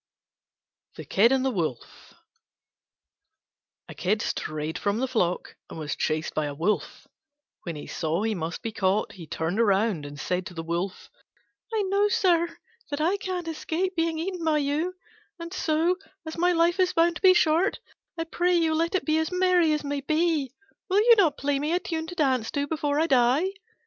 [0.95, 2.15] THE KID AND THE WOLF
[3.87, 7.07] A Kid strayed from the flock and was chased by a Wolf.
[7.65, 11.11] When he saw he must be caught he turned round and said to the Wolf,
[11.71, 12.57] "I know, sir,
[12.89, 14.95] that I can't escape being eaten by you:
[15.37, 17.79] and so, as my life is bound to be short,
[18.17, 20.51] I pray you let it be as merry as may be.
[20.89, 23.49] Will you not play me a tune to dance to before I die?"